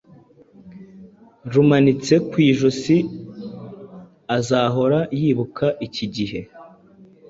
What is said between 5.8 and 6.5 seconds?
iki gihe